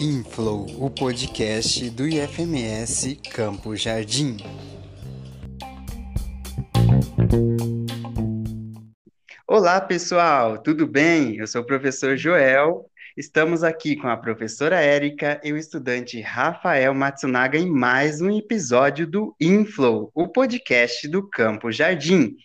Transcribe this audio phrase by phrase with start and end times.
[0.00, 4.38] Inflow, o podcast do IFMS Campo Jardim.
[9.46, 11.36] Olá, pessoal, tudo bem?
[11.36, 12.89] Eu sou o professor Joel.
[13.16, 19.04] Estamos aqui com a professora Érica e o estudante Rafael Matsunaga em mais um episódio
[19.04, 22.36] do Inflow, o podcast do Campo Jardim,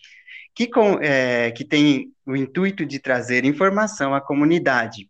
[0.52, 5.08] que, com, é, que tem o intuito de trazer informação à comunidade.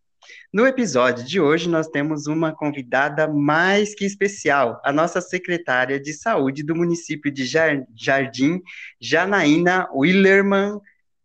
[0.52, 6.12] No episódio de hoje, nós temos uma convidada mais que especial, a nossa secretária de
[6.12, 8.60] saúde do município de Jardim,
[9.00, 10.78] Janaína Willerman,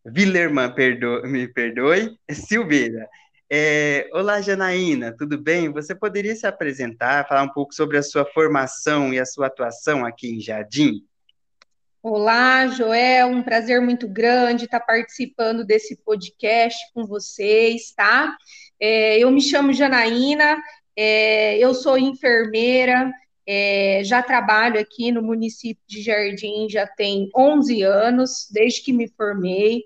[0.05, 3.09] Willerman, perdo, me perdoe, Silveira.
[3.53, 5.69] É, olá, Janaína, tudo bem?
[5.73, 10.05] Você poderia se apresentar, falar um pouco sobre a sua formação e a sua atuação
[10.05, 11.03] aqui em Jardim?
[12.01, 18.33] Olá, Joel, um prazer muito grande estar participando desse podcast com vocês, tá?
[18.79, 20.55] É, eu me chamo Janaína,
[20.95, 23.11] é, eu sou enfermeira,
[23.45, 29.09] é, já trabalho aqui no município de Jardim já tem 11 anos, desde que me
[29.09, 29.83] formei.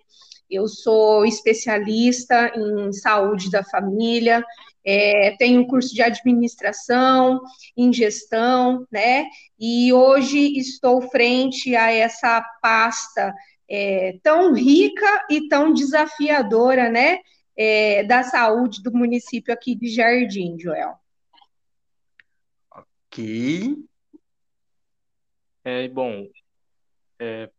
[0.49, 4.43] Eu sou especialista em saúde da família,
[4.83, 7.41] é, tenho curso de administração,
[7.75, 9.25] em gestão, né?
[9.59, 13.33] E hoje estou frente a essa pasta
[13.69, 17.19] é, tão rica e tão desafiadora, né?
[17.55, 20.99] é, da saúde do município aqui de Jardim, Joel.
[22.69, 23.75] Ok.
[25.63, 26.29] É, bom,
[27.17, 27.49] é,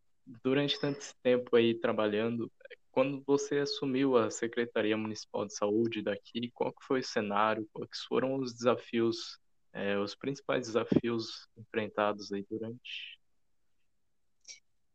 [0.42, 2.52] durante tanto tempo aí trabalhando,
[2.96, 8.00] quando você assumiu a Secretaria Municipal de Saúde daqui, qual que foi o cenário, quais
[8.08, 9.38] foram os desafios,
[9.70, 13.18] é, os principais desafios enfrentados aí durante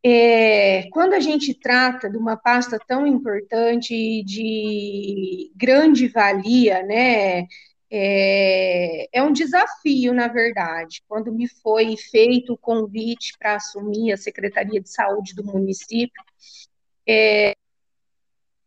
[0.04, 7.46] é, quando a gente trata de uma pasta tão importante e de grande valia, né,
[7.88, 11.04] é, é, um desafio, na verdade.
[11.08, 16.24] Quando me foi feito o convite para assumir a Secretaria de Saúde do município,
[17.08, 17.54] é,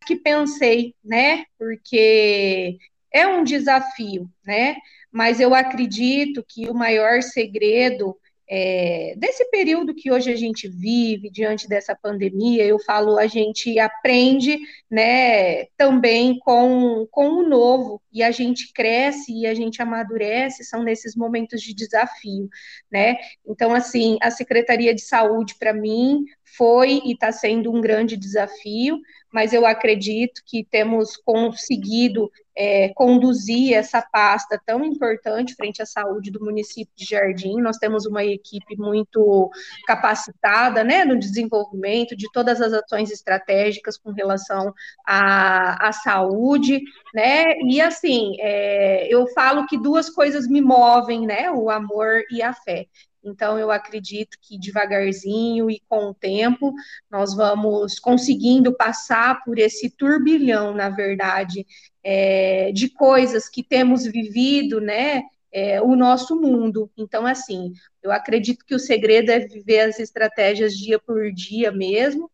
[0.05, 2.79] que pensei, né, porque
[3.13, 4.77] é um desafio, né,
[5.11, 8.17] mas eu acredito que o maior segredo
[8.49, 13.79] é, desse período que hoje a gente vive, diante dessa pandemia, eu falo, a gente
[13.79, 14.59] aprende,
[14.91, 20.83] né, também com, com o novo, e a gente cresce e a gente amadurece, são
[20.83, 22.49] nesses momentos de desafio,
[22.93, 23.17] né,
[23.47, 26.25] então, assim, a Secretaria de Saúde, para mim,
[26.57, 29.01] foi e está sendo um grande desafio,
[29.35, 36.31] mas eu acredito que temos conseguido é, conduzir essa pasta tão importante frente à saúde
[36.31, 37.61] do município de Jardim.
[37.61, 39.51] Nós temos uma equipe muito
[39.89, 44.73] capacitada né, no desenvolvimento de todas as ações estratégicas com relação
[45.05, 46.81] à, à saúde,
[47.13, 47.59] né?
[47.69, 51.51] E assim, é, eu falo que duas coisas me movem, né?
[51.51, 52.87] O amor e a fé.
[53.25, 56.75] Então, eu acredito que devagarzinho e com o tempo,
[57.11, 61.67] nós vamos conseguindo passar por esse turbilhão, na verdade,
[62.03, 65.23] é, de coisas que temos vivido, né?
[65.51, 66.91] É, o nosso mundo.
[66.97, 72.29] Então, assim, eu acredito que o segredo é viver as estratégias dia por dia mesmo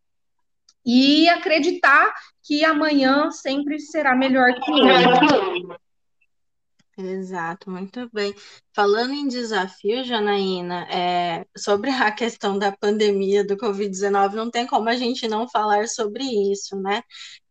[0.84, 2.12] e acreditar
[2.42, 5.80] que amanhã sempre será melhor que hoje.
[7.02, 8.34] Exato, muito bem.
[8.74, 14.88] Falando em desafio, Janaína, é, sobre a questão da pandemia do Covid-19, não tem como
[14.88, 17.02] a gente não falar sobre isso, né?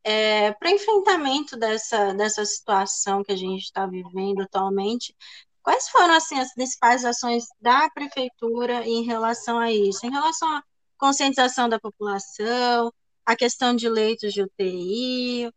[0.04, 5.16] É, Para enfrentamento dessa, dessa situação que a gente está vivendo atualmente,
[5.64, 10.06] quais foram assim, as principais ações da prefeitura em relação a isso?
[10.06, 10.64] Em relação à
[10.98, 12.92] conscientização da população,
[13.26, 15.52] a questão de leitos de UTI,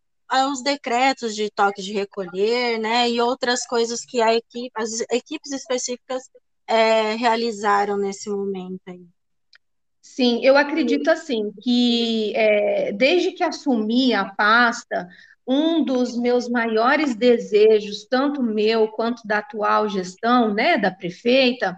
[0.51, 5.53] os decretos de toque de recolher, né, e outras coisas que a equipe, as equipes
[5.53, 6.23] específicas
[6.67, 9.05] é, realizaram nesse momento aí.
[10.01, 15.09] Sim, eu acredito assim que é, desde que assumi a pasta,
[15.47, 21.77] um dos meus maiores desejos, tanto meu quanto da atual gestão, né, da prefeita,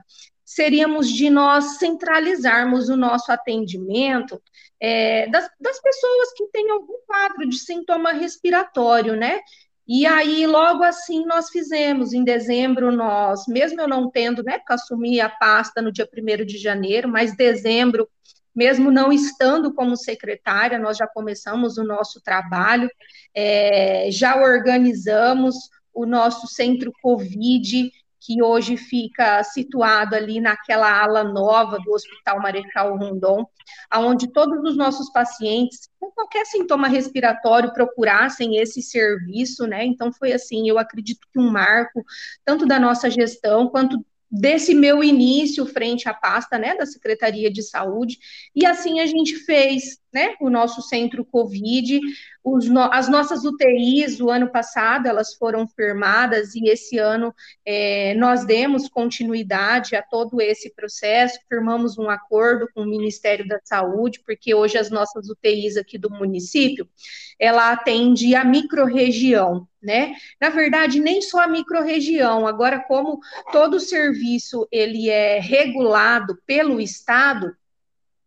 [0.54, 4.40] seríamos de nós centralizarmos o nosso atendimento
[4.80, 9.40] é, das, das pessoas que têm algum quadro de sintoma respiratório, né?
[9.86, 12.12] E aí, logo assim, nós fizemos.
[12.12, 16.44] Em dezembro, nós, mesmo eu não tendo, né, porque assumi a pasta no dia 1
[16.46, 18.08] de janeiro, mas dezembro,
[18.54, 22.88] mesmo não estando como secretária, nós já começamos o nosso trabalho,
[23.34, 25.56] é, já organizamos
[25.92, 27.90] o nosso centro Covid,
[28.24, 33.46] que hoje fica situado ali naquela ala nova do Hospital Marechal Rondon,
[33.90, 39.84] aonde todos os nossos pacientes com qualquer sintoma respiratório procurassem esse serviço, né?
[39.84, 42.02] Então foi assim, eu acredito que um marco
[42.44, 47.62] tanto da nossa gestão quanto desse meu início frente à pasta, né, da Secretaria de
[47.62, 48.18] Saúde,
[48.54, 52.00] e assim a gente fez, né, o nosso centro Covid,
[52.44, 57.34] no, as nossas UTIs, o ano passado, elas foram firmadas, e esse ano
[57.66, 63.58] é, nós demos continuidade a todo esse processo, firmamos um acordo com o Ministério da
[63.64, 66.88] Saúde, porque hoje as nossas UTIs aqui do município,
[67.36, 70.14] ela atende a microrregião, né?
[70.40, 73.18] Na verdade, nem só a microrregião, agora como
[73.50, 77.56] todo serviço ele é regulado pelo Estado,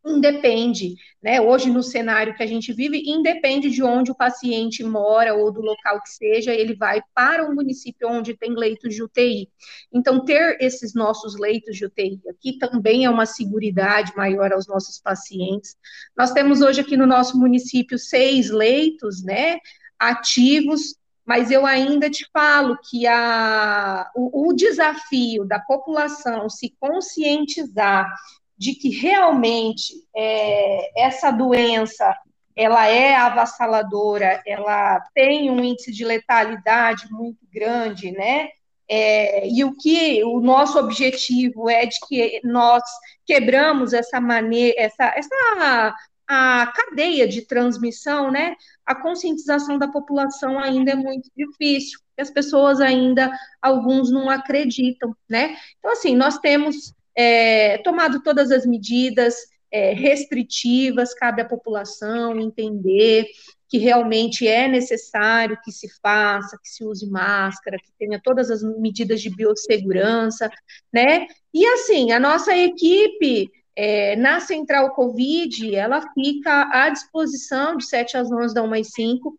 [0.07, 1.41] independe, né?
[1.41, 5.61] Hoje, no cenário que a gente vive, independe de onde o paciente mora ou do
[5.61, 9.49] local que seja, ele vai para o município onde tem leitos de UTI.
[9.91, 13.67] Então, ter esses nossos leitos de UTI aqui também é uma segurança
[14.15, 15.75] maior aos nossos pacientes.
[16.15, 19.57] Nós temos hoje aqui no nosso município seis leitos, né?
[19.99, 20.95] Ativos,
[21.25, 28.09] mas eu ainda te falo que a, o, o desafio da população se conscientizar
[28.57, 32.15] de que realmente é, essa doença
[32.55, 38.49] ela é avassaladora, ela tem um índice de letalidade muito grande, né?
[38.89, 42.81] É, e o que o nosso objetivo é de que nós
[43.25, 45.93] quebramos essa maneira, essa, essa
[46.27, 48.55] a cadeia de transmissão, né?
[48.85, 51.99] A conscientização da população ainda é muito difícil.
[52.19, 53.31] As pessoas ainda,
[53.61, 55.55] alguns não acreditam, né?
[55.79, 59.35] Então, assim, nós temos é, tomado todas as medidas
[59.71, 63.25] é, restritivas, cabe à população entender
[63.67, 68.61] que realmente é necessário que se faça, que se use máscara, que tenha todas as
[68.63, 70.49] medidas de biossegurança,
[70.93, 71.27] né?
[71.53, 78.15] E assim, a nossa equipe é, na Central Covid, ela fica à disposição de 7
[78.15, 79.37] às 11 da 1 às 5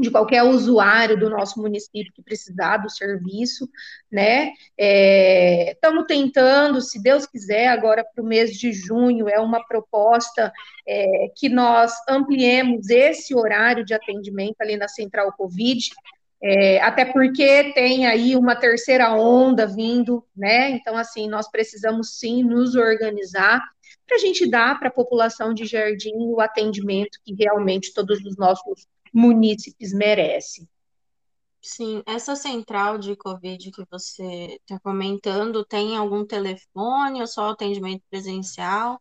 [0.00, 3.68] de qualquer usuário do nosso município que precisar do serviço,
[4.10, 4.52] né?
[4.76, 10.52] Estamos é, tentando, se Deus quiser, agora para o mês de junho, é uma proposta
[10.86, 15.88] é, que nós ampliemos esse horário de atendimento ali na Central Covid,
[16.40, 20.70] é, até porque tem aí uma terceira onda vindo, né?
[20.70, 23.60] Então, assim, nós precisamos sim nos organizar
[24.06, 28.36] para a gente dar para a população de Jardim o atendimento que realmente todos os
[28.36, 30.68] nossos munícipes merece.
[31.60, 38.02] Sim, essa central de Covid que você está comentando, tem algum telefone ou só atendimento
[38.08, 39.00] presencial?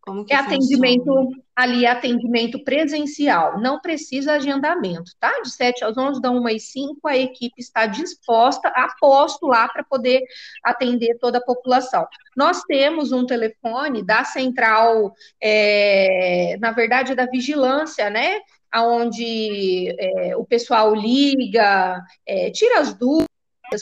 [0.00, 1.42] Como que é atendimento funciona?
[1.54, 5.42] ali, é atendimento presencial, não precisa agendamento, tá?
[5.42, 9.68] De 7 às 11, da 1 às 5, a equipe está disposta, a posto lá
[9.68, 10.22] para poder
[10.64, 12.06] atender toda a população.
[12.34, 15.12] Nós temos um telefone da central,
[15.42, 18.40] é, na verdade, da vigilância, né?
[18.74, 23.28] Onde é, o pessoal liga, é, tira as dúvidas,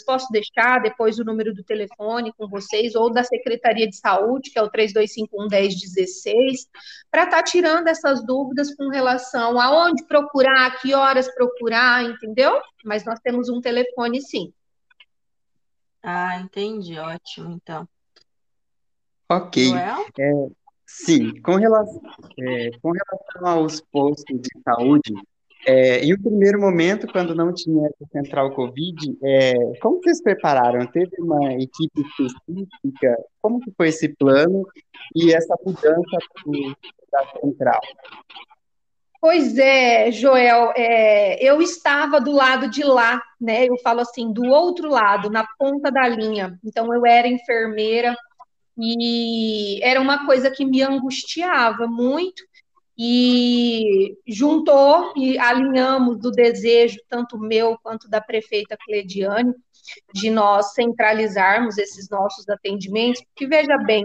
[0.05, 4.59] posso deixar depois o número do telefone com vocês, ou da Secretaria de Saúde, que
[4.59, 6.67] é o 3251-1016,
[7.11, 12.61] para estar tá tirando essas dúvidas com relação a onde procurar, que horas procurar, entendeu?
[12.85, 14.53] Mas nós temos um telefone sim.
[16.03, 17.89] Ah, entendi, ótimo, então.
[19.29, 19.75] Ok.
[19.75, 20.47] É,
[20.87, 22.01] Sim, com relação,
[22.39, 25.13] é, com relação aos postos de saúde,
[25.67, 30.87] é, em um primeiro momento, quando não tinha central Covid, é, como vocês prepararam?
[30.87, 33.19] Teve uma equipe específica?
[33.43, 34.65] Como que foi esse plano
[35.15, 36.77] e essa mudança do,
[37.11, 37.81] da central?
[39.21, 43.65] Pois é, Joel, é, eu estava do lado de lá, né?
[43.65, 46.57] Eu falo assim, do outro lado, na ponta da linha.
[46.65, 48.15] Então, eu era enfermeira,
[48.79, 52.43] e era uma coisa que me angustiava muito,
[52.99, 59.53] e juntou e alinhamos do desejo, tanto meu quanto da prefeita Clediane,
[60.13, 64.05] de nós centralizarmos esses nossos atendimentos, porque veja bem,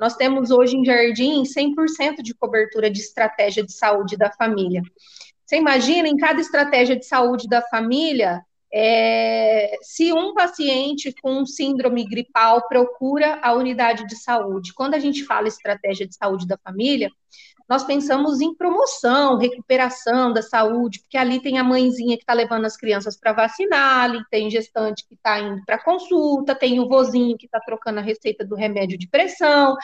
[0.00, 4.82] nós temos hoje em Jardim 100% de cobertura de estratégia de saúde da família.
[5.44, 9.47] Você imagina, em cada estratégia de saúde da família, é,
[9.82, 15.48] se um paciente com síndrome gripal procura a unidade de saúde, quando a gente fala
[15.48, 17.10] estratégia de saúde da família,
[17.68, 22.64] nós pensamos em promoção, recuperação da saúde, porque ali tem a mãezinha que está levando
[22.64, 27.36] as crianças para vacinar, ali tem gestante que está indo para consulta, tem o vozinho
[27.36, 29.76] que está trocando a receita do remédio de pressão.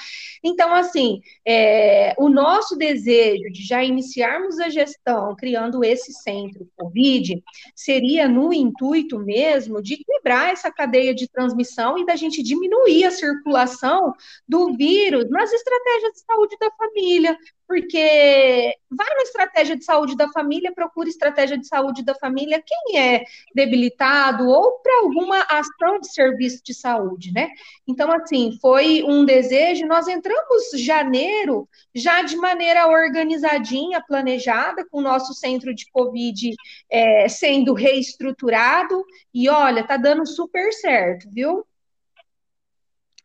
[0.43, 7.43] Então, assim, é, o nosso desejo de já iniciarmos a gestão criando esse centro COVID
[7.75, 13.11] seria no intuito mesmo de equilibrar essa cadeia de transmissão e da gente diminuir a
[13.11, 14.15] circulação
[14.49, 17.37] do vírus nas estratégias de saúde da família,
[17.67, 22.99] porque vai na estratégia de saúde da família, procura estratégia de saúde da família, quem
[22.99, 27.51] é debilitado ou para alguma ação de serviço de saúde, né?
[27.87, 35.03] Então, assim, foi um desejo, nós entramos janeiro já de maneira organizadinha, planejada, com o
[35.03, 36.55] nosso centro de Covid
[36.91, 41.67] é, sendo reestruturado, e olha, tá dando super certo, viu?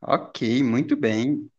[0.01, 1.49] Ok, muito bem.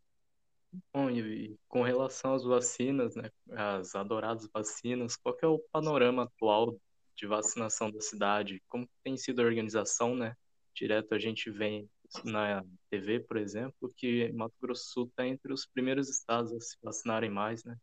[0.94, 6.76] Bom, e com relação às vacinas, né, as adoradas vacinas, qual é o panorama atual
[7.16, 8.60] de vacinação da cidade?
[8.68, 10.34] Como tem sido a organização, né?
[10.74, 11.86] Direto a gente vê
[12.24, 16.60] na TV, por exemplo, que Mato Grosso do Sul está entre os primeiros estados a
[16.60, 17.76] se vacinarem mais, né?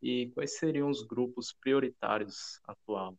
[0.00, 3.16] E quais seriam os grupos prioritários atual,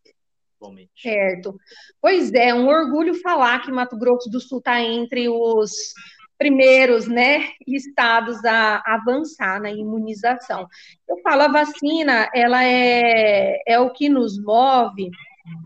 [0.55, 1.01] atualmente?
[1.01, 1.57] Certo.
[2.01, 5.93] Pois é, um orgulho falar que Mato Grosso do Sul está entre os
[6.37, 10.67] primeiros né, estados a avançar na imunização.
[11.07, 15.09] Eu falo, a vacina, ela é, é o que nos move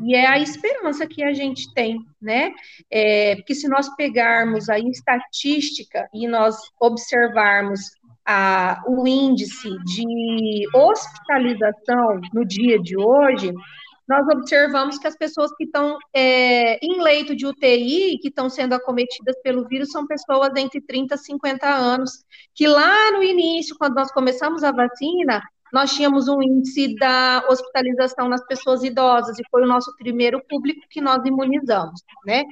[0.03, 2.51] e é a esperança que a gente tem, né?
[2.91, 7.91] É, porque se nós pegarmos a estatística e nós observarmos
[8.25, 13.53] a, o índice de hospitalização no dia de hoje,
[14.07, 18.73] nós observamos que as pessoas que estão é, em leito de UTI, que estão sendo
[18.73, 22.23] acometidas pelo vírus, são pessoas entre 30 e 50 anos,
[22.55, 25.41] que lá no início, quando nós começamos a vacina,
[25.73, 30.87] nós tínhamos um índice da hospitalização nas pessoas idosas, e foi o nosso primeiro público
[30.89, 32.45] que nós imunizamos, né?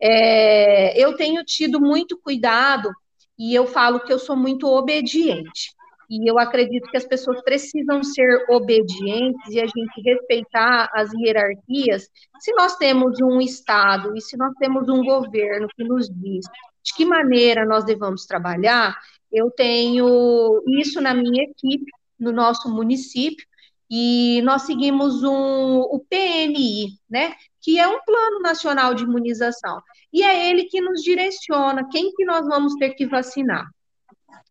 [0.00, 2.88] É, eu tenho tido muito cuidado,
[3.36, 5.74] e eu falo que eu sou muito obediente
[6.10, 12.08] e eu acredito que as pessoas precisam ser obedientes e a gente respeitar as hierarquias.
[12.40, 16.44] Se nós temos um Estado e se nós temos um governo que nos diz
[16.82, 18.98] de que maneira nós devemos trabalhar,
[19.30, 23.46] eu tenho isso na minha equipe, no nosso município,
[23.88, 29.80] e nós seguimos um, o PNI, né, que é um Plano Nacional de Imunização,
[30.12, 33.68] e é ele que nos direciona quem que nós vamos ter que vacinar.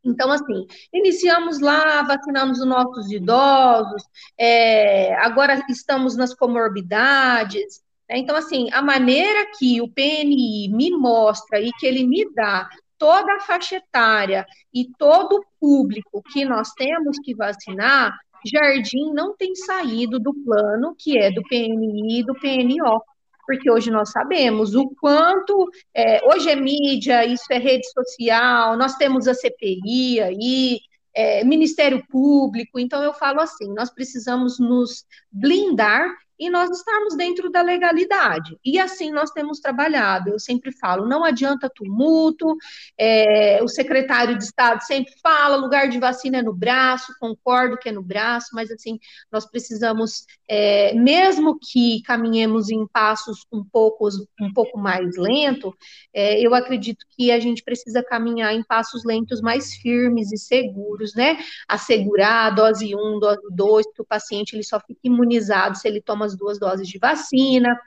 [0.04, 4.02] Então, assim, iniciamos lá, vacinamos os nossos idosos,
[4.38, 7.82] é, agora estamos nas comorbidades.
[8.10, 8.18] Né?
[8.18, 13.34] Então, assim, a maneira que o PNI me mostra e que ele me dá toda
[13.36, 18.14] a faixa etária e todo o público que nós temos que vacinar,
[18.46, 23.02] Jardim não tem saído do plano que é do PNI e do PNO
[23.50, 28.94] porque hoje nós sabemos o quanto, é, hoje é mídia, isso é rede social, nós
[28.96, 30.80] temos a CPI aí,
[31.16, 37.50] é, Ministério Público, então eu falo assim, nós precisamos nos blindar e nós estarmos dentro
[37.50, 38.58] da legalidade.
[38.64, 40.30] E assim nós temos trabalhado.
[40.30, 42.56] Eu sempre falo, não adianta tumulto,
[42.98, 47.90] é, o secretário de Estado sempre fala, lugar de vacina é no braço, concordo que
[47.90, 48.98] é no braço, mas assim,
[49.30, 54.08] nós precisamos, é, mesmo que caminhemos em passos um pouco,
[54.40, 55.76] um pouco mais lento,
[56.14, 61.14] é, eu acredito que a gente precisa caminhar em passos lentos mais firmes e seguros,
[61.14, 61.38] né?
[61.68, 66.02] Assegurar a dose 1, dose 2, que o paciente ele só fica imunizado se ele
[66.02, 67.80] toma as duas doses de vacina.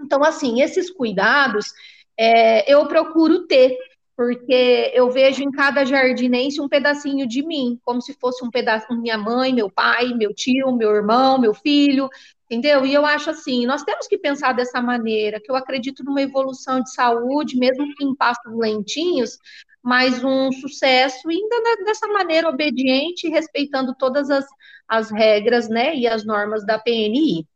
[0.00, 1.72] Então, assim, esses cuidados
[2.18, 3.76] é, eu procuro ter,
[4.16, 8.94] porque eu vejo em cada jardinense um pedacinho de mim, como se fosse um pedaço
[8.96, 12.08] minha mãe, meu pai, meu tio, meu irmão, meu filho,
[12.44, 12.86] entendeu?
[12.86, 16.80] E eu acho assim, nós temos que pensar dessa maneira, que eu acredito numa evolução
[16.80, 19.38] de saúde, mesmo que em passos lentinhos,
[19.82, 24.46] mas um sucesso ainda dessa maneira obediente, respeitando todas as,
[24.88, 27.46] as regras, né, e as normas da PNI.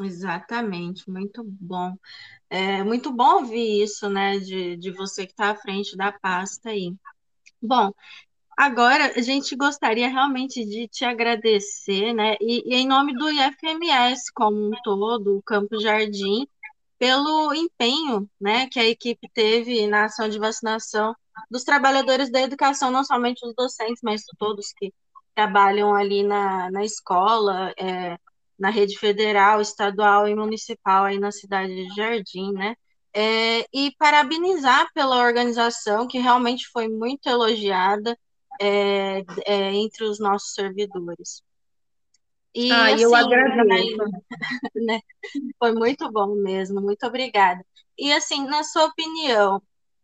[0.00, 1.94] Exatamente, muito bom.
[2.50, 6.70] É muito bom ouvir isso, né, de, de você que está à frente da pasta
[6.70, 6.94] aí.
[7.62, 7.92] Bom,
[8.58, 14.32] agora a gente gostaria realmente de te agradecer, né, e, e em nome do IFMS
[14.34, 16.46] como um todo, o Campo Jardim,
[16.98, 21.14] pelo empenho, né, que a equipe teve na ação de vacinação
[21.50, 24.92] dos trabalhadores da educação, não somente os docentes, mas todos que
[25.34, 28.18] trabalham ali na, na escola, é,
[28.62, 32.76] na rede federal, estadual e municipal aí na cidade de Jardim, né?
[33.12, 38.16] É, e parabenizar pela organização, que realmente foi muito elogiada.
[38.60, 41.42] é, é, entre os nossos servidores.
[42.54, 43.96] E, ah, assim, eu agradeço.
[44.74, 45.00] Né,
[45.58, 47.64] foi muito bom mesmo, muito obrigada.
[47.98, 49.60] E assim, na sua opinião,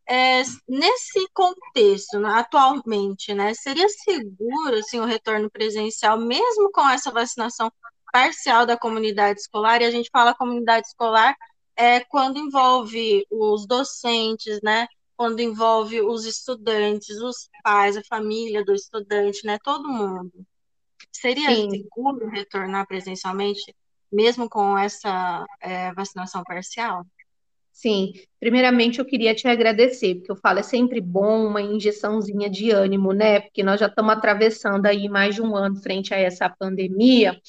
[0.08, 7.10] é, nesse contexto, né, atualmente, né, seria seguro assim, o retorno presencial, mesmo com essa
[7.12, 7.70] vacinação
[8.12, 9.80] parcial da comunidade escolar?
[9.80, 11.36] E a gente fala comunidade escolar
[11.76, 14.86] é quando envolve os docentes, né?
[15.16, 19.58] Quando envolve os estudantes, os pais, a família do estudante, né?
[19.62, 20.32] Todo mundo.
[21.12, 21.70] Seria Sim.
[21.70, 23.74] seguro retornar presencialmente,
[24.12, 27.04] mesmo com essa é, vacinação parcial?
[27.72, 32.72] Sim, primeiramente eu queria te agradecer, porque eu falo, é sempre bom uma injeçãozinha de
[32.72, 33.38] ânimo, né?
[33.38, 37.40] Porque nós já estamos atravessando aí mais de um ano frente a essa pandemia,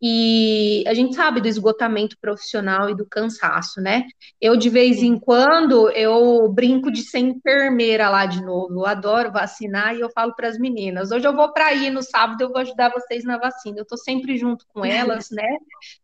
[0.00, 4.04] e a gente sabe do esgotamento profissional e do cansaço, né?
[4.40, 8.74] Eu, de vez em quando, eu brinco de ser enfermeira lá de novo.
[8.74, 12.02] Eu adoro vacinar e eu falo para as meninas: hoje eu vou para aí no
[12.02, 13.78] sábado, eu vou ajudar vocês na vacina.
[13.78, 15.58] Eu estou sempre junto com elas, né?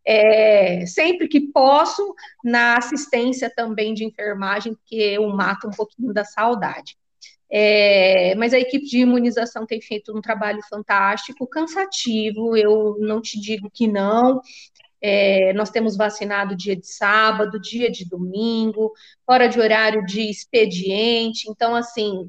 [0.05, 6.25] É, sempre que posso, na assistência também de enfermagem, porque eu mato um pouquinho da
[6.25, 6.97] saudade.
[7.57, 13.41] É, mas a equipe de imunização tem feito um trabalho fantástico, cansativo, eu não te
[13.41, 14.41] digo que não.
[15.01, 18.93] É, nós temos vacinado dia de sábado, dia de domingo,
[19.25, 21.49] fora de horário de expediente.
[21.49, 22.29] Então, assim,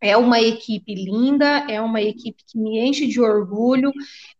[0.00, 3.92] é uma equipe linda, é uma equipe que me enche de orgulho,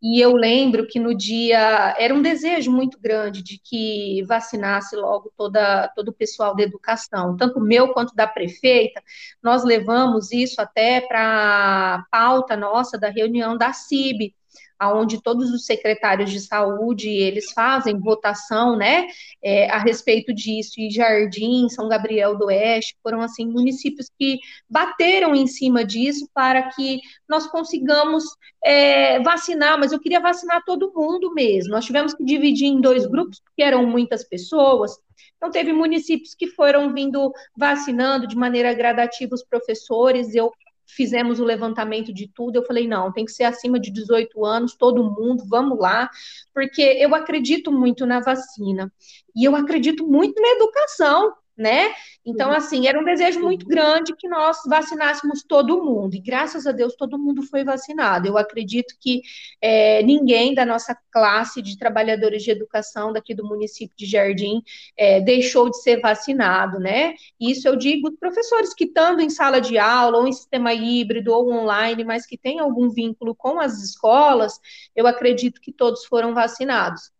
[0.02, 5.32] e eu lembro que no dia era um desejo muito grande de que vacinasse logo
[5.36, 9.02] toda, todo o pessoal da educação, tanto meu quanto da prefeita.
[9.42, 14.34] Nós levamos isso até para a pauta nossa da reunião da CIB,
[14.82, 19.06] onde todos os secretários de saúde eles fazem votação, né,
[19.42, 20.72] é, a respeito disso.
[20.78, 26.70] E Jardim, São Gabriel do Oeste foram assim municípios que bateram em cima disso para
[26.70, 28.24] que nós consigamos
[28.64, 29.78] é, vacinar.
[29.78, 31.72] Mas eu queria vacinar todo mundo mesmo.
[31.72, 34.96] Nós tivemos que dividir em dois grupos porque eram muitas pessoas.
[35.36, 40.34] Então, teve municípios que foram vindo vacinando de maneira gradativa os professores.
[40.34, 40.52] Eu
[40.94, 44.74] fizemos o levantamento de tudo, eu falei, não, tem que ser acima de 18 anos,
[44.74, 46.10] todo mundo, vamos lá,
[46.54, 48.92] porque eu acredito muito na vacina,
[49.34, 51.92] e eu acredito muito na educação, né?
[52.24, 56.72] Então, assim, era um desejo muito grande que nós vacinássemos todo mundo, e graças a
[56.72, 58.26] Deus todo mundo foi vacinado.
[58.26, 59.20] Eu acredito que
[59.60, 64.62] é, ninguém da nossa classe de trabalhadores de educação daqui do município de Jardim
[64.96, 67.14] é, deixou de ser vacinado, né?
[67.38, 71.52] Isso eu digo professores que estando em sala de aula, ou em sistema híbrido, ou
[71.52, 74.58] online, mas que têm algum vínculo com as escolas,
[74.96, 77.10] eu acredito que todos foram vacinados.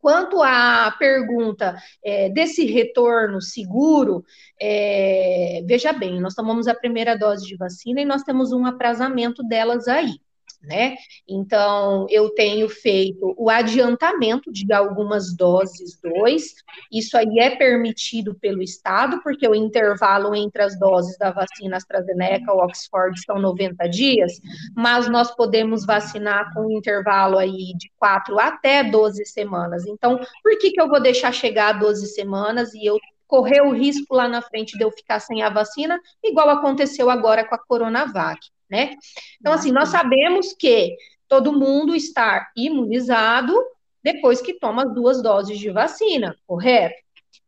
[0.00, 4.24] Quanto à pergunta é, desse retorno seguro,
[4.60, 9.42] é, veja bem, nós tomamos a primeira dose de vacina e nós temos um aprazamento
[9.42, 10.20] delas aí
[10.62, 10.96] né?
[11.28, 16.54] Então, eu tenho feito o adiantamento de algumas doses 2,
[16.92, 22.52] isso aí é permitido pelo Estado, porque o intervalo entre as doses da vacina AstraZeneca
[22.52, 24.32] ou Oxford são 90 dias,
[24.74, 29.86] mas nós podemos vacinar com um intervalo aí de 4 até 12 semanas.
[29.86, 33.72] Então, por que, que eu vou deixar chegar a 12 semanas e eu correr o
[33.72, 37.58] risco lá na frente de eu ficar sem a vacina, igual aconteceu agora com a
[37.58, 38.38] Coronavac?
[38.70, 38.94] Né?
[39.40, 40.96] Então, assim, nós sabemos que
[41.28, 43.54] todo mundo está imunizado
[44.02, 46.94] depois que toma as duas doses de vacina, correto?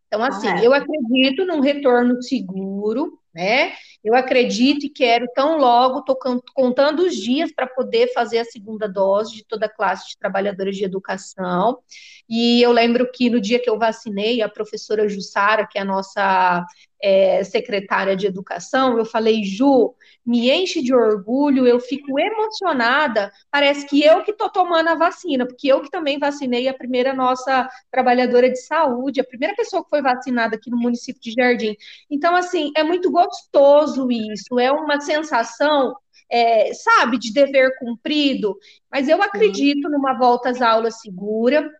[0.08, 3.72] Então, assim, eu acredito num retorno seguro, né?
[4.02, 6.18] Eu acredito e quero tão logo, estou
[6.54, 10.76] contando os dias para poder fazer a segunda dose de toda a classe de trabalhadores
[10.76, 11.78] de educação.
[12.28, 15.84] E eu lembro que no dia que eu vacinei, a professora Jussara, que é a
[15.84, 16.64] nossa
[17.02, 19.94] é, secretária de educação, eu falei, Ju,
[20.28, 25.46] me enche de orgulho, eu fico emocionada, parece que eu que estou tomando a vacina,
[25.46, 29.88] porque eu que também vacinei a primeira nossa trabalhadora de saúde, a primeira pessoa que
[29.88, 31.74] foi vacinada aqui no município de Jardim.
[32.10, 35.94] Então, assim, é muito gostoso isso, é uma sensação
[36.30, 38.54] é, sabe, de dever cumprido,
[38.92, 41.70] mas eu acredito numa volta às aulas segura,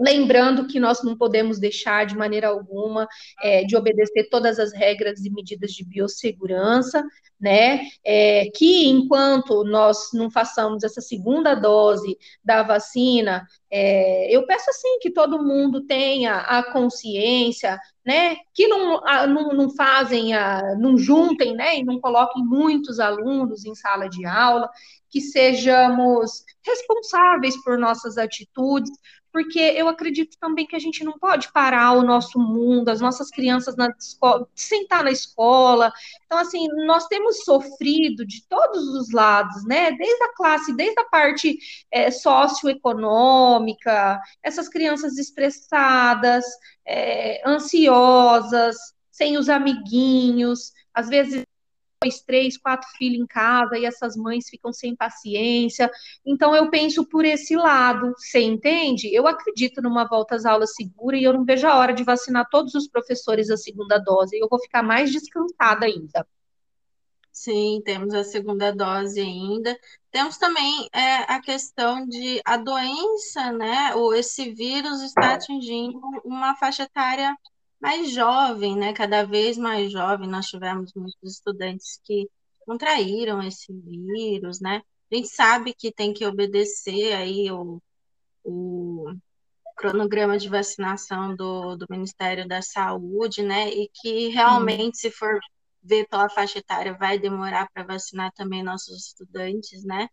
[0.00, 3.06] Lembrando que nós não podemos deixar de maneira alguma
[3.42, 7.04] é, de obedecer todas as regras e medidas de biossegurança,
[7.38, 7.82] né?
[8.04, 14.98] É, que enquanto nós não façamos essa segunda dose da vacina, é, eu peço assim
[15.00, 18.36] que todo mundo tenha a consciência, né?
[18.54, 21.78] Que não, a, não, não fazem, a, não juntem, né?
[21.78, 24.68] E não coloquem muitos alunos em sala de aula,
[25.10, 28.90] que sejamos responsáveis por nossas atitudes,
[29.32, 33.30] porque eu acredito também que a gente não pode parar o nosso mundo, as nossas
[33.30, 35.92] crianças na escola, sentar na escola.
[36.26, 39.92] Então, assim, nós temos sofrido de todos os lados, né?
[39.92, 41.58] Desde a classe, desde a parte
[41.90, 46.44] é, socioeconômica, essas crianças estressadas,
[46.86, 48.76] é, ansiosas,
[49.10, 51.44] sem os amiguinhos, às vezes
[52.02, 55.90] dois, três, quatro filhos em casa e essas mães ficam sem paciência.
[56.24, 59.14] Então, eu penso por esse lado, você entende?
[59.14, 62.48] Eu acredito numa volta às aulas segura e eu não vejo a hora de vacinar
[62.50, 64.38] todos os professores a segunda dose.
[64.38, 66.26] Eu vou ficar mais descansada ainda.
[67.30, 69.78] Sim, temos a segunda dose ainda.
[70.10, 73.94] Temos também é, a questão de a doença, né?
[73.94, 77.34] Ou esse vírus está atingindo uma faixa etária
[77.80, 78.92] mais jovem, né?
[78.92, 80.28] Cada vez mais jovem.
[80.28, 82.28] Nós tivemos muitos estudantes que
[82.60, 84.82] contraíram esse vírus, né?
[85.10, 87.82] A gente sabe que tem que obedecer aí o,
[88.44, 89.12] o
[89.76, 93.70] cronograma de vacinação do, do Ministério da Saúde, né?
[93.70, 95.40] E que realmente, se for
[95.82, 100.08] ver pela faixa etária, vai demorar para vacinar também nossos estudantes, né?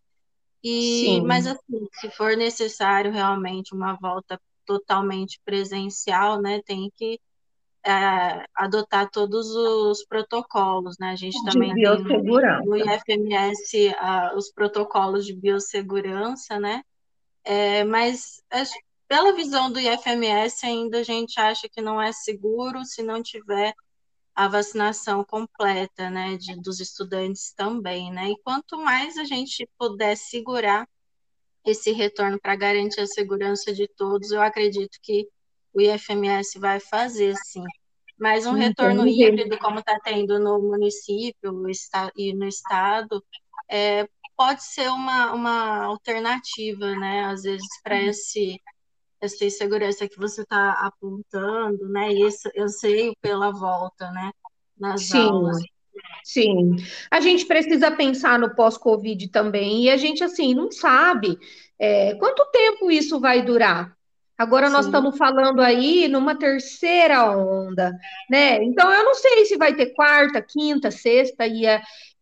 [0.64, 1.26] E, Sim.
[1.26, 6.60] mas assim, se for necessário realmente uma volta totalmente presencial, né?
[6.62, 7.20] Tem que
[7.88, 11.12] é, adotar todos os protocolos, né?
[11.12, 11.84] A gente de também tem
[12.62, 16.82] no IFMS uh, os protocolos de biossegurança, né?
[17.42, 18.42] É, mas
[19.08, 23.72] pela visão do IFMS ainda a gente acha que não é seguro se não tiver
[24.34, 28.28] a vacinação completa, né, de, dos estudantes também, né?
[28.28, 30.86] E quanto mais a gente puder segurar
[31.64, 35.26] esse retorno para garantir a segurança de todos, eu acredito que
[35.72, 37.64] o IFMS vai fazer, sim.
[38.18, 38.66] Mas um Entendi.
[38.66, 41.52] retorno híbrido, como está tendo no município
[42.16, 43.24] e no estado,
[43.70, 47.26] é, pode ser uma, uma alternativa, né?
[47.26, 48.60] Às vezes, para esse
[49.20, 52.12] essa insegurança que você está apontando, né?
[52.12, 54.30] E esse sei pela volta, né?
[54.78, 55.16] Nas Sim.
[55.16, 55.58] aulas.
[56.22, 56.76] Sim,
[57.10, 61.36] a gente precisa pensar no pós-Covid também, e a gente, assim, não sabe
[61.78, 63.97] é, quanto tempo isso vai durar.
[64.38, 64.72] Agora Sim.
[64.72, 67.92] nós estamos falando aí numa terceira onda,
[68.30, 68.62] né?
[68.62, 71.64] Então eu não sei se vai ter quarta, quinta, sexta e,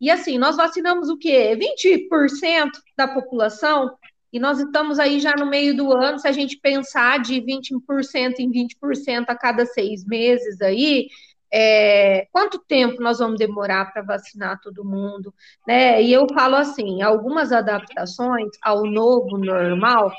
[0.01, 1.55] e assim, nós vacinamos o quê?
[1.55, 3.95] 20% da população
[4.33, 8.41] e nós estamos aí já no meio do ano, se a gente pensar de 20%
[8.41, 11.09] em 20% a cada seis meses aí,
[11.53, 15.33] é, quanto tempo nós vamos demorar para vacinar todo mundo,
[15.67, 16.03] né?
[16.03, 20.13] E eu falo assim, algumas adaptações ao novo normal,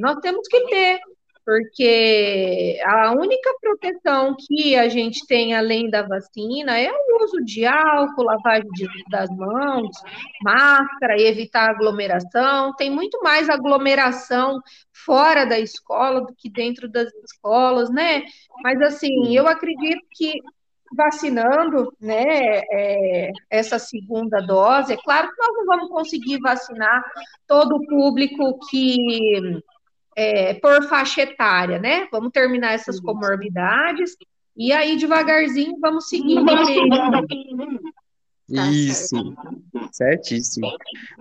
[0.00, 1.00] nós temos que ter,
[1.44, 7.64] porque a única proteção que a gente tem além da vacina é o uso de
[7.66, 9.90] álcool, lavagem de, das mãos,
[10.42, 12.74] máscara, evitar aglomeração.
[12.76, 14.60] Tem muito mais aglomeração
[14.92, 18.22] fora da escola do que dentro das escolas, né?
[18.62, 20.32] Mas assim, eu acredito que
[20.94, 27.02] vacinando, né, é, essa segunda dose, é claro que nós não vamos conseguir vacinar
[27.46, 29.62] todo o público que
[30.16, 32.06] é, por faixa etária, né?
[32.10, 34.16] Vamos terminar essas comorbidades
[34.56, 36.44] e aí devagarzinho vamos seguindo.
[38.54, 39.34] Tá Isso,
[39.92, 40.70] certíssimo.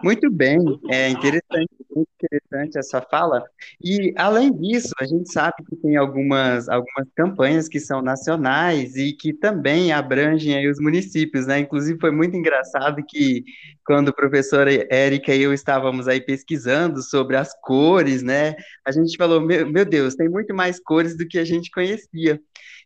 [0.04, 0.58] Muito bem,
[0.90, 3.42] é interessante, muito interessante essa fala.
[3.82, 9.14] E, além disso, a gente sabe que tem algumas, algumas campanhas que são nacionais e
[9.14, 11.60] que também abrangem aí os municípios, né?
[11.60, 13.46] Inclusive, foi muito engraçado que,
[13.86, 18.56] quando a professora Érica e eu estávamos aí pesquisando sobre as cores, né?
[18.86, 22.42] A gente falou, meu, meu Deus, tem muito mais cores do que a gente conhecia.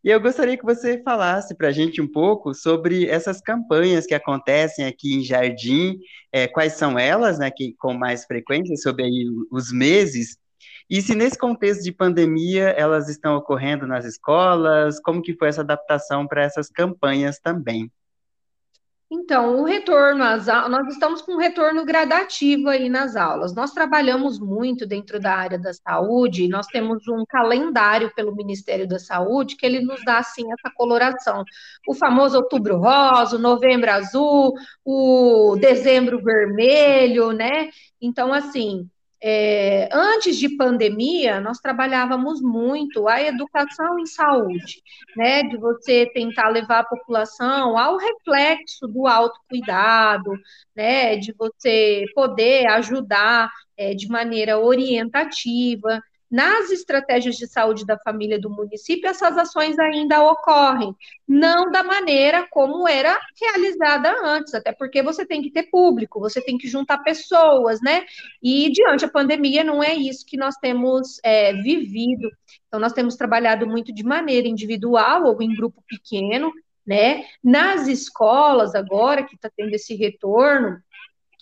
[0.06, 4.14] E eu gostaria que você falasse para a gente um pouco sobre essas campanhas que
[4.14, 5.98] acontecem aqui em Jardim,
[6.32, 10.38] é, quais são elas, né, que, com mais frequência, sobre aí os meses,
[10.88, 15.62] e se nesse contexto de pandemia elas estão ocorrendo nas escolas, como que foi essa
[15.62, 17.92] adaptação para essas campanhas também?
[19.12, 23.54] Então, o retorno às aulas, nós estamos com um retorno gradativo aí nas aulas.
[23.54, 28.98] Nós trabalhamos muito dentro da área da saúde, nós temos um calendário pelo Ministério da
[28.98, 31.44] Saúde que ele nos dá, assim, essa coloração.
[31.88, 37.70] O famoso outubro rosa, novembro azul, o dezembro vermelho, né?
[38.02, 38.90] Então, assim,
[39.22, 44.82] é, antes de pandemia, nós trabalhávamos muito a educação em saúde,
[45.16, 45.44] né?
[45.44, 50.32] De você tentar levar a população ao reflexo do autocuidado,
[50.76, 51.16] né?
[51.16, 56.02] De você poder ajudar é, de maneira orientativa
[56.36, 60.94] nas estratégias de saúde da família do município, essas ações ainda ocorrem,
[61.26, 66.42] não da maneira como era realizada antes, até porque você tem que ter público, você
[66.42, 68.04] tem que juntar pessoas, né?
[68.44, 72.30] E diante da pandemia, não é isso que nós temos é, vivido.
[72.68, 76.52] Então, nós temos trabalhado muito de maneira individual ou em grupo pequeno,
[76.86, 77.24] né?
[77.42, 80.82] Nas escolas, agora que está tendo esse retorno,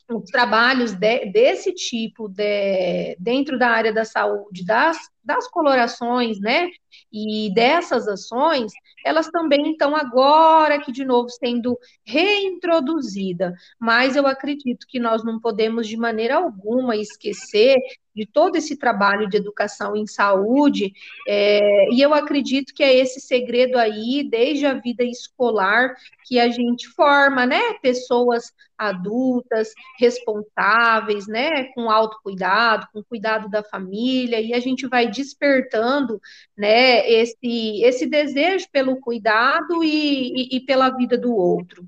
[0.10, 6.70] os trabalhos de, desse tipo de, dentro da área da saúde, das, das colorações, né,
[7.12, 8.72] e dessas ações,
[9.06, 15.40] elas também estão agora que de novo sendo reintroduzida, mas eu acredito que nós não
[15.40, 17.78] podemos de maneira alguma esquecer
[18.16, 20.94] de todo esse trabalho de educação em saúde,
[21.28, 25.96] é, e eu acredito que é esse segredo aí, desde a vida escolar,
[26.26, 34.42] que a gente forma, né, pessoas adultas, responsáveis, né, com autocuidado, com cuidado da família,
[34.42, 36.22] e a gente vai despertando,
[36.58, 41.88] né, esse, esse desejo pelo cuidado e, e, e pela vida do outro.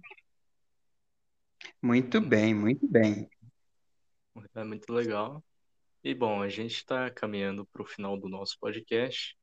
[1.82, 3.30] Muito bem, muito bem.
[4.56, 5.44] É muito legal.
[6.06, 9.36] E bom, a gente está caminhando para o final do nosso podcast.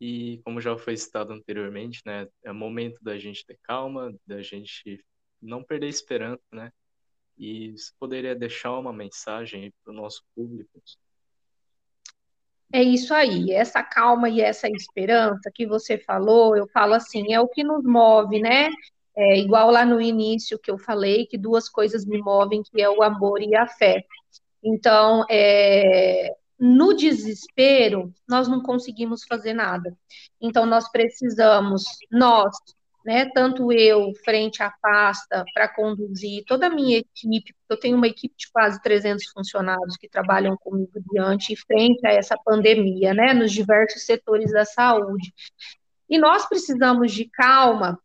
[0.00, 5.04] E como já foi citado anteriormente, né, é momento da gente ter calma, da gente
[5.42, 6.70] não perder esperança, né?
[7.36, 10.80] E você poderia deixar uma mensagem para o nosso público?
[12.72, 17.40] É isso aí, essa calma e essa esperança que você falou, eu falo assim, é
[17.40, 18.68] o que nos move, né?
[19.16, 22.88] É igual lá no início que eu falei, que duas coisas me movem, que é
[22.88, 24.06] o amor e a fé.
[24.64, 29.94] Então, é, no desespero, nós não conseguimos fazer nada.
[30.40, 32.56] Então, nós precisamos, nós,
[33.04, 38.06] né, tanto eu, frente à pasta, para conduzir toda a minha equipe, eu tenho uma
[38.06, 43.34] equipe de quase 300 funcionários que trabalham comigo diante e frente a essa pandemia, né,
[43.34, 45.34] nos diversos setores da saúde.
[46.08, 47.98] E nós precisamos de calma,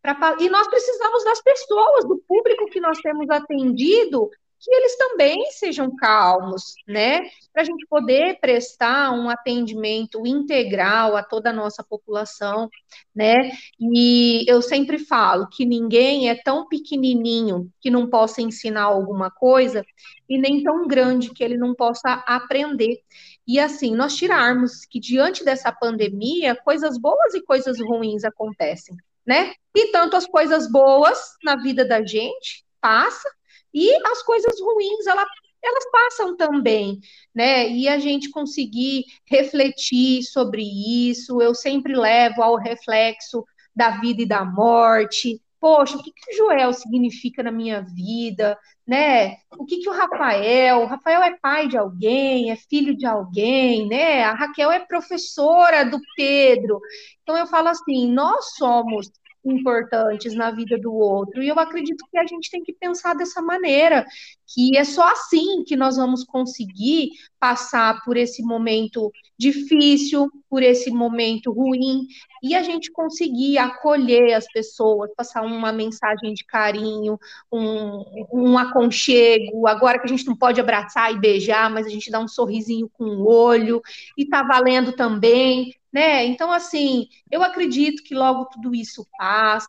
[0.00, 4.30] pra, e nós precisamos das pessoas, do público que nós temos atendido,
[4.64, 7.20] que eles também sejam calmos, né?
[7.52, 12.70] Para a gente poder prestar um atendimento integral a toda a nossa população,
[13.14, 13.50] né?
[13.78, 19.84] E eu sempre falo que ninguém é tão pequenininho que não possa ensinar alguma coisa
[20.28, 23.00] e nem tão grande que ele não possa aprender.
[23.46, 28.96] E assim, nós tirarmos que diante dessa pandemia, coisas boas e coisas ruins acontecem,
[29.26, 29.52] né?
[29.74, 33.28] E tanto as coisas boas na vida da gente passa,
[33.74, 35.26] e as coisas ruins, ela,
[35.62, 37.00] elas passam também,
[37.34, 37.68] né?
[37.68, 44.26] E a gente conseguir refletir sobre isso, eu sempre levo ao reflexo da vida e
[44.26, 45.40] da morte.
[45.60, 48.56] Poxa, o que, que o Joel significa na minha vida,
[48.86, 49.36] né?
[49.58, 50.82] O que, que o Rafael?
[50.82, 54.22] O Rafael é pai de alguém, é filho de alguém, né?
[54.24, 56.78] A Raquel é professora do Pedro.
[57.22, 59.10] Então eu falo assim, nós somos
[59.44, 61.42] importantes na vida do outro.
[61.42, 64.06] E eu acredito que a gente tem que pensar dessa maneira,
[64.46, 70.90] que é só assim que nós vamos conseguir passar por esse momento difícil, por esse
[70.90, 72.06] momento ruim,
[72.42, 77.18] e a gente conseguir acolher as pessoas, passar uma mensagem de carinho,
[77.52, 79.66] um, um aconchego.
[79.66, 82.88] Agora que a gente não pode abraçar e beijar, mas a gente dá um sorrisinho
[82.92, 83.82] com o olho,
[84.16, 86.26] e tá valendo também né?
[86.26, 89.68] Então, assim, eu acredito que logo tudo isso passe,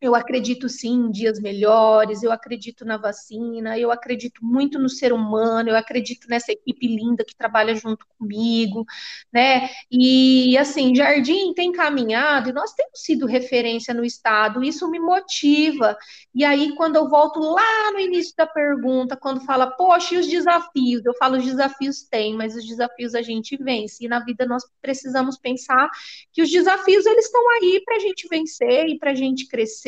[0.00, 5.12] eu acredito sim em dias melhores, eu acredito na vacina, eu acredito muito no ser
[5.12, 8.84] humano, eu acredito nessa equipe linda que trabalha junto comigo,
[9.32, 9.68] né?
[9.90, 15.96] E assim, Jardim tem caminhado e nós temos sido referência no estado, isso me motiva.
[16.32, 20.28] E aí, quando eu volto lá no início da pergunta, quando fala, poxa, e os
[20.28, 21.04] desafios?
[21.04, 24.04] Eu falo, os desafios tem, mas os desafios a gente vence.
[24.04, 25.88] E na vida nós precisamos pensar
[26.32, 29.87] que os desafios eles estão aí para a gente vencer e para a gente crescer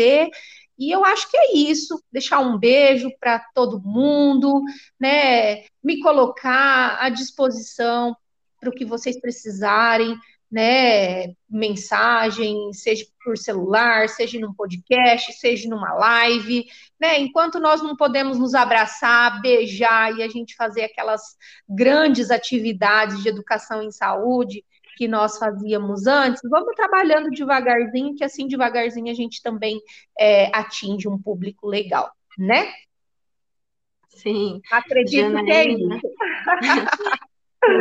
[0.80, 4.62] e eu acho que é isso, deixar um beijo para todo mundo,
[4.98, 5.64] né?
[5.84, 8.16] Me colocar à disposição
[8.58, 10.16] para o que vocês precisarem,
[10.50, 11.34] né?
[11.48, 16.64] Mensagem, seja por celular, seja num podcast, seja numa live,
[16.98, 17.20] né?
[17.20, 21.36] Enquanto nós não podemos nos abraçar, beijar e a gente fazer aquelas
[21.68, 24.64] grandes atividades de educação em saúde,
[25.00, 29.80] que nós fazíamos antes, vamos trabalhando devagarzinho, que assim devagarzinho a gente também
[30.18, 32.70] é, atinge um público legal, né?
[34.10, 34.60] Sim.
[34.70, 36.00] Acredito Janaína.
[36.00, 36.74] que é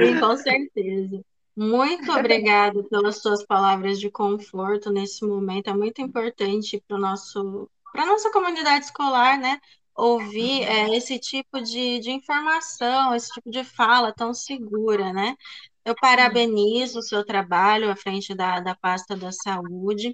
[0.07, 0.19] isso.
[0.21, 1.21] Com certeza.
[1.57, 5.69] Muito obrigada pelas suas palavras de conforto nesse momento.
[5.69, 9.59] É muito importante para nosso para nossa comunidade escolar, né?
[9.93, 15.35] Ouvir é, esse tipo de, de informação, esse tipo de fala tão segura, né?
[15.85, 20.13] Eu parabenizo o seu trabalho à frente da, da pasta da saúde,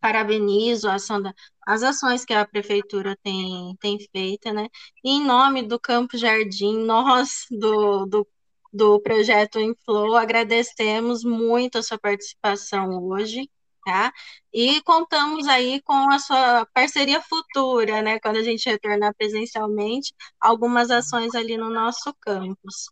[0.00, 1.34] parabenizo a ação da,
[1.66, 4.68] as ações que a prefeitura tem, tem feito, né?
[5.04, 8.28] E em nome do Campo Jardim, nós do, do,
[8.72, 13.48] do projeto Inflow agradecemos muito a sua participação hoje
[13.88, 14.12] tá?
[14.52, 18.20] E contamos aí com a sua parceria futura, né?
[18.20, 22.90] Quando a gente retornar presencialmente, algumas ações ali no nosso campus.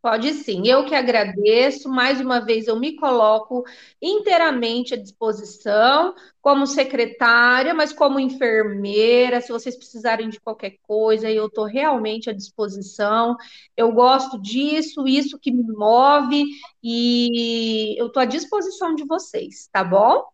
[0.00, 1.88] Pode sim, eu que agradeço.
[1.88, 3.64] Mais uma vez, eu me coloco
[4.00, 9.40] inteiramente à disposição, como secretária, mas como enfermeira.
[9.40, 13.36] Se vocês precisarem de qualquer coisa, eu estou realmente à disposição.
[13.76, 16.44] Eu gosto disso, isso que me move,
[16.82, 20.24] e eu estou à disposição de vocês, tá bom?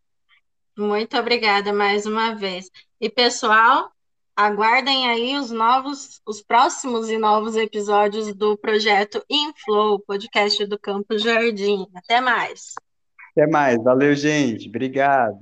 [0.76, 2.70] Muito obrigada mais uma vez.
[3.00, 3.93] E pessoal,
[4.36, 11.16] Aguardem aí os novos, os próximos e novos episódios do projeto Inflow, podcast do Campo
[11.16, 11.86] Jardim.
[11.94, 12.74] Até mais.
[13.30, 13.82] Até mais.
[13.82, 14.68] Valeu, gente.
[14.68, 15.38] Obrigado.